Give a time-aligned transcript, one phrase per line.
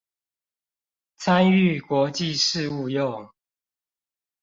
[1.19, 3.29] 參與國際事務用